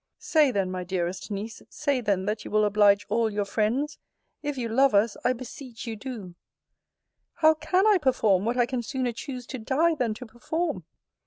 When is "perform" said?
7.99-8.43, 10.25-10.85